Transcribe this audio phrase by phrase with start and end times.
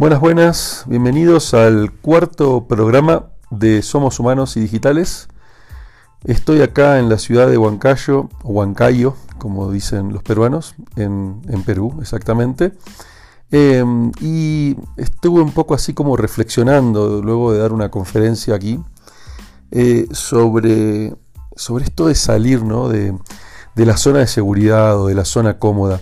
[0.00, 5.28] Buenas, buenas, bienvenidos al cuarto programa de Somos Humanos y Digitales.
[6.24, 11.98] Estoy acá en la ciudad de Huancayo, o Huancayo, como dicen los peruanos, en, Perú
[12.00, 12.72] exactamente.
[13.50, 18.80] Em, y estuve un poco así como reflexionando luego de dar una conferencia aquí
[19.70, 21.14] eh, sobre,
[21.54, 23.18] sobre esto de salir de,
[23.76, 26.00] de la zona de seguridad o de la zona cómoda.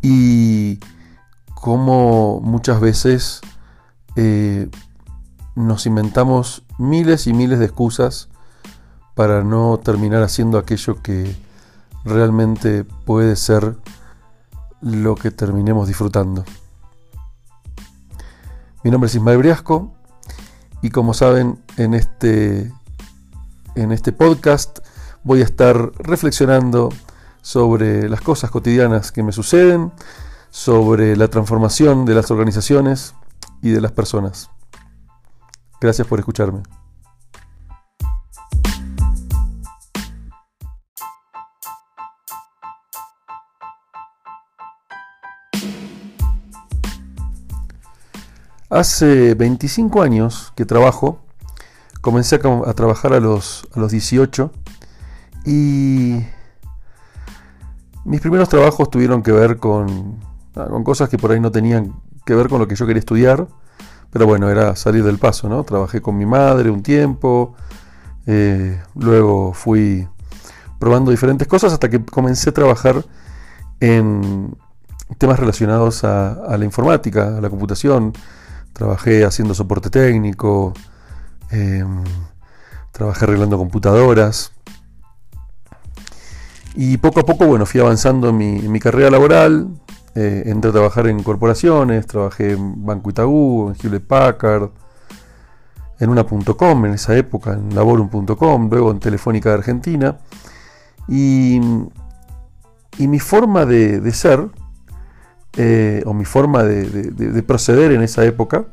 [0.00, 0.78] Y
[1.60, 3.40] cómo muchas veces
[4.16, 4.68] eh,
[5.54, 8.28] nos inventamos miles y miles de excusas
[9.14, 11.36] para no terminar haciendo aquello que
[12.04, 13.76] realmente puede ser
[14.80, 16.44] lo que terminemos disfrutando.
[18.82, 19.92] Mi nombre es Ismael Briasco
[20.80, 22.72] y como saben en este,
[23.74, 24.78] en este podcast
[25.22, 26.88] voy a estar reflexionando
[27.42, 29.92] sobre las cosas cotidianas que me suceden,
[30.50, 33.14] sobre la transformación de las organizaciones
[33.62, 34.50] y de las personas.
[35.80, 36.62] Gracias por escucharme.
[48.68, 51.18] Hace 25 años que trabajo,
[52.00, 54.52] comencé a, trabajar a los, a los 18
[55.44, 56.24] y
[58.04, 60.29] mis primeros trabajos tuvieron que ver con
[60.68, 61.94] con cosas que por ahí no tenían
[62.24, 63.46] que ver con lo que yo quería estudiar,
[64.10, 65.62] pero bueno, era salir del paso, ¿no?
[65.64, 67.54] Trabajé con mi madre un tiempo,
[68.26, 70.06] eh, luego fui
[70.78, 73.04] probando diferentes cosas hasta que comencé a trabajar
[73.80, 74.56] en
[75.18, 78.12] temas relacionados a, la informática, a la computación.
[78.72, 80.72] Trabajé haciendo soporte técnico,
[81.50, 82.02] em,
[82.92, 84.52] trabajé arreglando computadoras.
[86.74, 89.68] Y poco a poco, bueno, fui avanzando en mi carrera laboral,
[90.14, 94.70] eh, entré a trabajar en corporaciones, trabajé en Banco Itaú, en Hewlett Packard,
[96.00, 100.18] en una.com en esa época, en laborum.com, luego en Telefónica de Argentina.
[101.08, 101.60] Y,
[102.98, 104.48] mi forma de, ser,
[105.56, 108.66] eh, o mi forma de, proceder en esa época,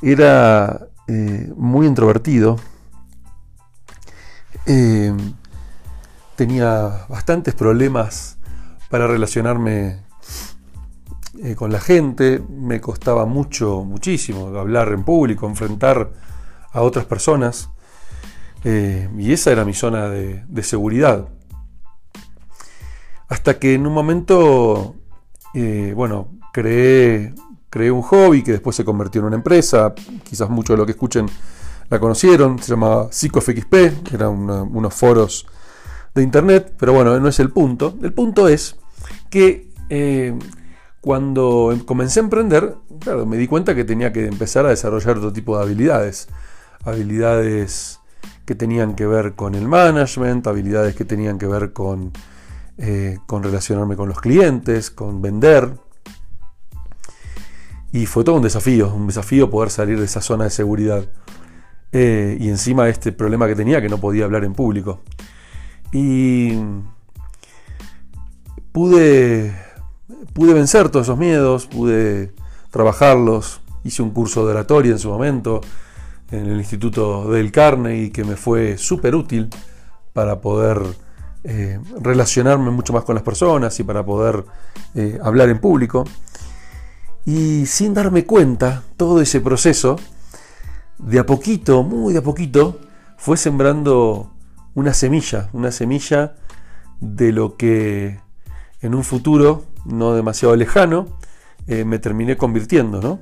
[0.00, 2.56] era eh, muy introvertido.
[6.36, 8.36] tenía bastantes problemas
[8.90, 10.02] para relacionarme
[11.40, 16.12] eh, con la gente, me costaba mucho, muchísimo hablar en público, enfrentar
[16.72, 17.70] a otras personas,
[18.64, 21.28] eh, y esa era mi zona de, seguridad.
[23.28, 24.94] Hasta que en un momento,
[25.54, 27.34] eh, bueno, creé,
[27.70, 29.94] creé un hobby que después se convirtió en una empresa,
[30.28, 31.26] quizás muchos de los que escuchen
[31.88, 35.46] la conocieron, se llamaba PsicoFXP, eran unos foros
[36.14, 37.96] de internet, pero bueno, no es el punto.
[38.02, 38.76] El punto es
[39.30, 39.70] que
[41.02, 45.32] cuando comencé a emprender, claro, me di cuenta que tenía que empezar a desarrollar otro
[45.32, 46.28] tipo de habilidades.
[46.84, 47.98] Habilidades
[48.46, 52.12] que tenían que ver con el management, habilidades que tenían que ver con,
[52.78, 55.72] eh, relacionarme con los clientes, con vender.
[57.90, 61.04] Y fue todo un desafío, un desafío poder salir de esa zona de seguridad.
[61.90, 65.00] Eh, y encima este problema que tenía, que no podía hablar en público.
[65.90, 66.52] Y
[68.70, 69.71] pude
[70.32, 72.32] pude vencer todos esos miedos, pude
[72.70, 75.60] trabajarlos, hice un curso de oratoria en su momento
[76.30, 79.50] en el Instituto del Carnegie que me fue súper útil
[80.12, 80.82] para poder
[81.44, 84.44] eh, relacionarme mucho más con las personas y para poder
[84.94, 86.04] eh, hablar en público.
[87.24, 89.96] Y sin darme cuenta, todo ese proceso,
[90.98, 92.80] de a poquito, muy de a poquito,
[93.16, 94.32] fue sembrando
[94.74, 96.34] una semilla, una semilla
[97.00, 98.20] de lo que
[98.80, 101.06] en un futuro no demasiado lejano,
[101.66, 103.20] eh, me terminé convirtiendo, ¿no?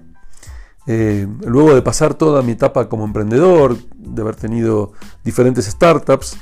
[0.87, 6.39] Eh, luego de pasar toda mi etapa como emprendedor, de haber tenido diferentes startups,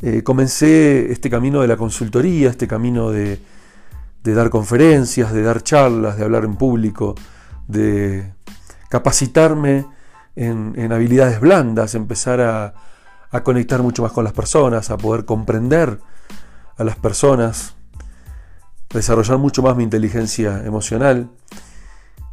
[0.00, 3.40] eh, comencé este camino de la consultoría, este camino de,
[4.22, 7.14] dar conferencias, de dar charlas, de hablar en público,
[7.66, 8.32] de
[8.88, 9.84] capacitarme
[10.36, 12.74] en, habilidades blandas, empezar a,
[13.30, 15.98] a conectar mucho más con las personas, a poder comprender
[16.76, 17.74] a las personas,
[18.92, 21.30] desarrollar mucho más mi inteligencia emocional.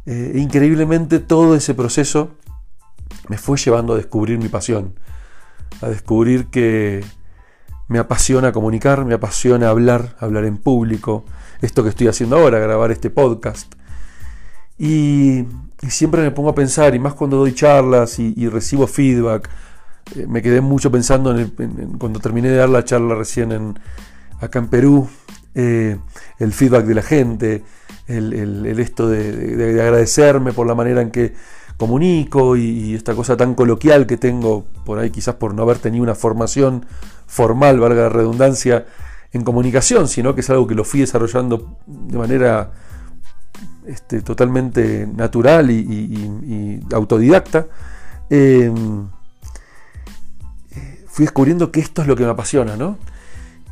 [0.06, 2.30] Eh, increíblemente todo ese proceso
[3.28, 4.94] me fue llevando a descubrir mi pasión,
[5.82, 7.04] a descubrir que
[7.88, 11.24] me apasiona comunicar, me apasiona hablar, hablar en público,
[11.60, 13.74] esto que estoy haciendo ahora, grabar este podcast.
[14.78, 15.44] Y,
[15.88, 19.50] siempre me pongo a pensar, y más cuando doy charlas y, recibo feedback,
[20.14, 21.50] eh, me quedé mucho pensando en,
[21.98, 23.78] cuando terminé de dar la charla recién
[24.40, 25.08] acá en Perú,
[25.54, 25.98] eh,
[26.38, 27.64] el feedback de la gente,
[28.06, 31.34] el, esto de, agradecerme por la manera en que
[31.76, 36.02] comunico y, esta cosa tan coloquial que tengo por ahí quizás por no haber tenido
[36.02, 36.86] una formación
[37.26, 38.86] formal, valga la redundancia,
[39.32, 42.72] en comunicación, sino que es algo que lo fui desarrollando de manera
[43.86, 47.66] este, totalmente natural y, autodidacta.
[48.28, 49.08] Em,
[51.06, 52.98] fui descubriendo que esto es lo que me apasiona, ¿no?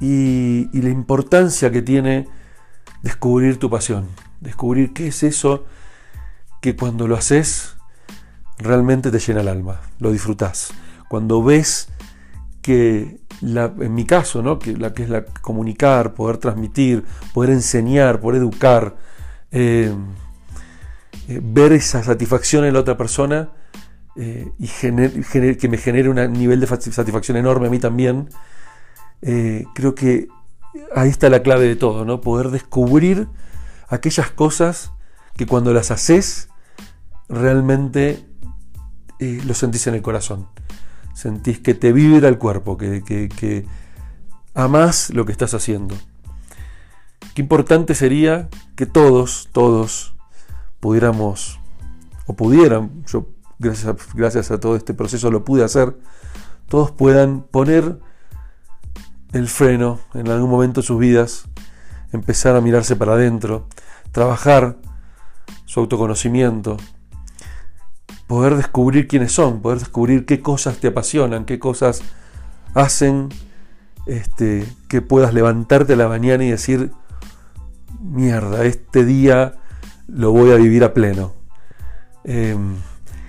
[0.01, 2.29] Y, la importancia que tiene
[3.03, 4.09] descubrir tu pasión,
[4.41, 5.65] descubrir qué es eso
[6.61, 7.77] que cuando lo haces
[8.59, 10.73] realmente te llena el alma, lo disfrutas.
[11.09, 11.89] Cuando ves
[12.63, 14.59] que, en mi caso, ¿no?
[14.59, 18.97] que, la, que es la comunicar, poder transmitir, poder enseñar, poder educar,
[19.51, 19.93] eh,
[21.29, 23.51] eh, ver esa satisfacción en la otra persona
[24.17, 28.29] eh, y que me genere un nivel de satisfacción enorme a mí también,
[29.21, 30.29] creo que
[30.95, 32.21] ahí está la clave de todo, ¿no?
[32.21, 33.29] Poder descubrir
[33.89, 34.93] aquellas cosas
[35.37, 36.49] que cuando las haces
[37.29, 38.27] realmente
[39.19, 40.49] lo sentís en el corazón.
[41.15, 43.67] Sentís que te vibra el cuerpo, que, que, que
[44.55, 45.97] amás lo que estás haciendo.
[47.35, 50.15] Qué importante sería que todos, todos
[50.81, 51.61] pudiéramos,
[52.27, 53.29] o pudieran, yo
[53.59, 55.97] gracias gracias a todo este proceso lo pude hacer,
[56.69, 57.99] todos puedan poner
[59.33, 61.45] el freno en algún momento de sus vidas,
[62.13, 63.69] empezar a mirarse para adentro,
[64.13, 64.77] trabajar
[65.67, 66.77] su autoconocimiento,
[68.27, 72.03] poder descubrir quiénes son, poder descubrir qué cosas te apasionan, qué cosas
[72.75, 73.29] hacen
[74.07, 76.93] este, que puedas levantarte a la mañana y decir,
[78.01, 79.57] mierda, este día
[80.07, 81.35] lo voy a vivir a pleno.
[82.25, 82.77] Em,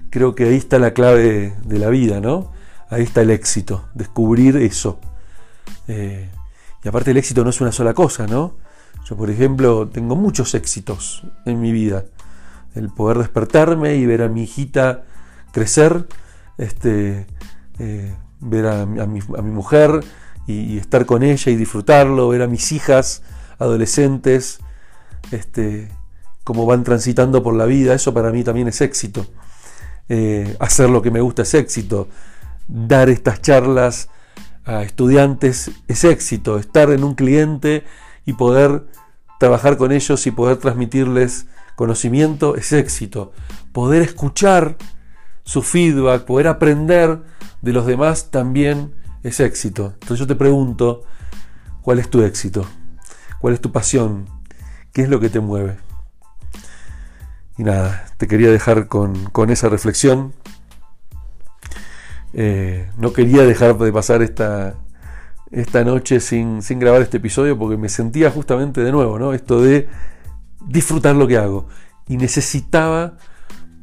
[0.10, 2.51] creo que ahí está la clave de la vida, ¿no?
[2.90, 5.00] Ahí está el éxito, descubrir eso.
[5.88, 6.30] Eh,
[6.83, 8.56] y aparte el éxito no es una sola cosa, ¿no?
[9.06, 12.06] Yo, por ejemplo, tengo muchos éxitos en mi vida.
[12.75, 15.04] El poder despertarme y ver a mi hijita
[15.51, 16.06] crecer,
[16.57, 17.25] este,
[17.80, 20.04] eh, ver a, mi, mujer
[20.48, 23.24] y, estar con ella y disfrutarlo, ver a mis hijas
[23.57, 24.60] adolescentes,
[25.31, 25.89] este,
[26.44, 29.25] cómo van transitando por la vida, eso para mí también es éxito.
[30.07, 32.07] Eh, hacer lo que me gusta es éxito.
[32.68, 34.10] Dar estas charlas
[34.69, 36.60] a estudiantes es éxito.
[36.60, 37.83] Estar en un cliente
[38.25, 38.86] y poder
[39.39, 43.31] trabajar con ellos y poder transmitirles conocimiento es éxito.
[43.74, 44.77] Poder escuchar
[45.44, 47.24] su feedback, poder aprender
[47.63, 48.94] de los demás también
[49.24, 49.94] es éxito.
[49.94, 51.04] Entonces yo te pregunto,
[51.81, 52.65] ¿cuál es tu éxito?
[53.39, 54.27] ¿Cuál es tu pasión?
[54.94, 55.77] ¿Qué es lo que te mueve?
[57.57, 60.33] Y nada, te quería dejar con, esa reflexión.
[62.33, 64.75] Eh, no quería dejar de pasar esta,
[65.51, 69.33] esta noche sin, sin, grabar este episodio porque me sentía justamente de nuevo, ¿no?
[69.33, 69.87] Esto de
[70.67, 71.67] disfrutar lo que hago.
[72.07, 73.17] Y necesitaba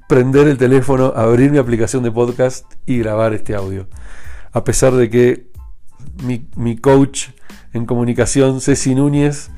[0.09, 3.89] prender el teléfono, abrir mi aplicación de podcast y grabar este audio.
[4.53, 5.51] A pesar de que
[6.23, 7.29] mi, mi coach
[7.73, 9.51] en comunicación, Ceci Núñez,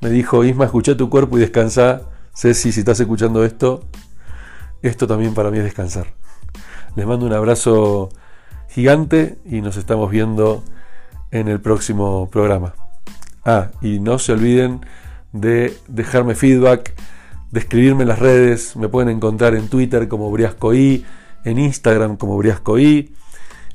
[0.00, 2.02] me dijo, Isma, escucha tu cuerpo y descansa.
[2.34, 3.84] Ceci, si estás escuchando esto,
[4.82, 6.06] esto también para mí es descansar.
[6.94, 8.10] Les mando un abrazo
[8.78, 10.62] gigante y nos estamos viendo
[11.32, 12.74] en el próximo programa.
[13.44, 14.86] Ah, y no se olviden
[15.32, 16.94] de dejarme feedback,
[17.50, 18.76] de escribirme en las redes.
[18.76, 21.04] Me pueden encontrar en Twitter como BriascoI,
[21.44, 23.12] en Instagram como BriascoI,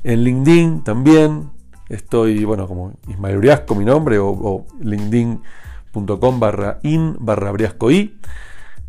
[0.04, 1.50] en LinkedIn también.
[1.90, 8.16] Estoy, bueno, como Ismael Briasco, mi nombre, o, linkedin.com barra in barra briascoi.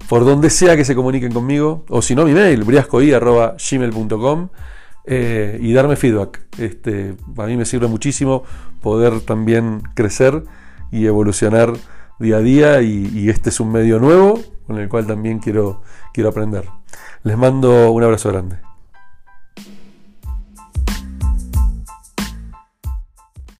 [0.08, 4.48] Por donde sea que se comuniquen conmigo, o si no, mi mail, briascoi arroba gmail.com.
[5.08, 6.42] Eh, y darme feedback.
[6.58, 8.44] Este, a mí me sirve muchísimo
[8.82, 10.44] poder también crecer
[10.92, 11.74] y evolucionar
[12.20, 15.82] día a día y, y, este es un medio nuevo con el cual también quiero,
[16.14, 16.66] quiero aprender.
[17.24, 18.65] Les mando un abrazo grande.